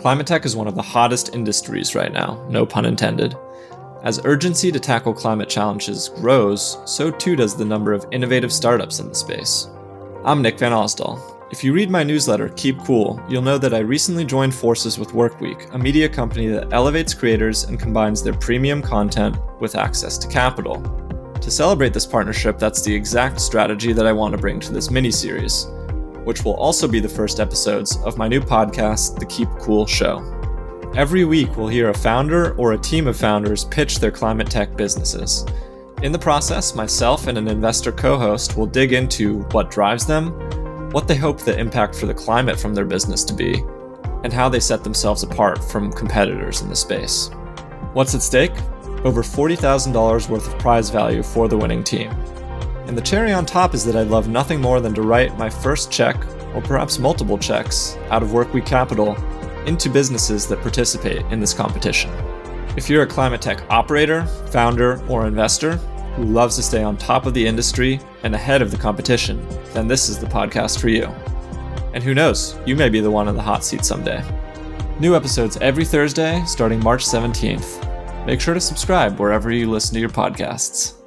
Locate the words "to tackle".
4.72-5.12